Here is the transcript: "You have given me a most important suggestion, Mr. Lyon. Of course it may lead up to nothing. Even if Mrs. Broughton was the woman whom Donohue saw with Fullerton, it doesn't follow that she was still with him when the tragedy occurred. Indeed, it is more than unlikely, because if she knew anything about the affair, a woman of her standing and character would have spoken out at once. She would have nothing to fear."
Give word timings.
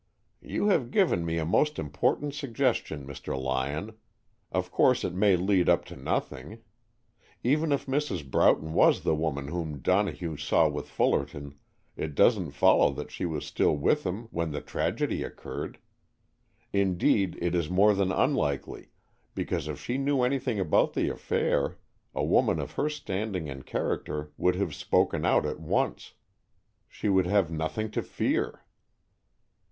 "You 0.41 0.65
have 0.69 0.89
given 0.89 1.23
me 1.23 1.37
a 1.37 1.45
most 1.45 1.77
important 1.77 2.33
suggestion, 2.33 3.05
Mr. 3.05 3.39
Lyon. 3.39 3.93
Of 4.51 4.71
course 4.71 5.03
it 5.03 5.13
may 5.13 5.35
lead 5.35 5.69
up 5.69 5.85
to 5.85 5.95
nothing. 5.95 6.63
Even 7.43 7.71
if 7.71 7.85
Mrs. 7.85 8.27
Broughton 8.31 8.73
was 8.73 9.01
the 9.03 9.13
woman 9.13 9.49
whom 9.49 9.77
Donohue 9.77 10.37
saw 10.37 10.67
with 10.67 10.89
Fullerton, 10.89 11.53
it 11.95 12.15
doesn't 12.15 12.49
follow 12.53 12.91
that 12.93 13.11
she 13.11 13.27
was 13.27 13.45
still 13.45 13.77
with 13.77 14.03
him 14.03 14.27
when 14.31 14.49
the 14.49 14.59
tragedy 14.59 15.21
occurred. 15.21 15.77
Indeed, 16.73 17.37
it 17.39 17.53
is 17.53 17.69
more 17.69 17.93
than 17.93 18.11
unlikely, 18.11 18.87
because 19.35 19.67
if 19.67 19.79
she 19.79 19.99
knew 19.99 20.23
anything 20.23 20.59
about 20.59 20.93
the 20.93 21.09
affair, 21.09 21.77
a 22.15 22.23
woman 22.23 22.57
of 22.59 22.71
her 22.71 22.89
standing 22.89 23.47
and 23.51 23.67
character 23.67 24.31
would 24.35 24.55
have 24.55 24.73
spoken 24.73 25.25
out 25.27 25.45
at 25.45 25.59
once. 25.59 26.15
She 26.87 27.07
would 27.07 27.27
have 27.27 27.51
nothing 27.51 27.91
to 27.91 28.01
fear." 28.01 28.65